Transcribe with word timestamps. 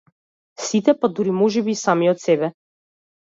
Сите 0.67 0.95
па 1.01 1.09
дури 1.19 1.35
можеби 1.41 1.75
и 1.77 1.81
самиот 1.81 2.25
себе. 2.27 2.49